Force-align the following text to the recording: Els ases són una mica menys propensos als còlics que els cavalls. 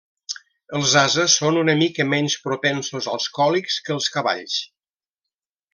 Els 0.77 0.93
ases 1.01 1.35
són 1.41 1.59
una 1.65 1.75
mica 1.81 2.07
menys 2.15 2.39
propensos 2.47 3.13
als 3.13 3.31
còlics 3.39 3.79
que 3.89 3.95
els 3.99 4.13
cavalls. 4.17 4.57